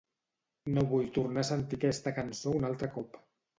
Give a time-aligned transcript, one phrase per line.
[0.77, 3.25] No vull tornar a sentir aquesta cançó un altre cop.